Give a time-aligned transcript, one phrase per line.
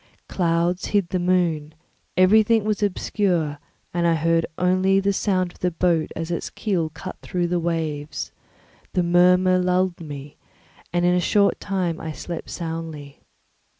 [0.27, 1.75] Clouds hid the moon,
[2.17, 3.59] everything was obscure,
[3.93, 7.59] and I heard only the sound of the boat as its keel cut through the
[7.59, 8.31] waves;
[8.93, 10.37] the murmur lulled me,
[10.91, 13.19] and in a short time I slept soundly.